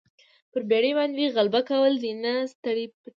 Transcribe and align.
پر 0.51 0.61
بېرې 0.69 0.91
باندې 0.97 1.33
غلبه 1.35 1.61
کول 1.69 1.93
دي 2.03 2.11
نه 2.23 2.33
سترګې 2.53 2.85
پټول. 2.93 3.09